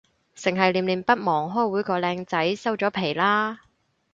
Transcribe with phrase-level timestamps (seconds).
[0.33, 3.57] 剩係念念不忘開會個靚仔，收咗皮喇